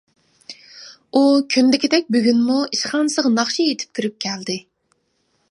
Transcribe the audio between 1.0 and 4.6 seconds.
ئۇ كۈندىكىدەك بۈگۈنمۇ ئىشخانىسىغا ناخشا ئېيتىپ كىرىپ كەلدى.